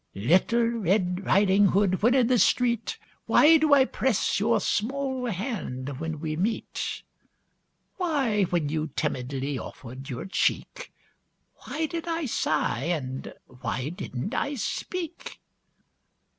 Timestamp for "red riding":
0.65-1.67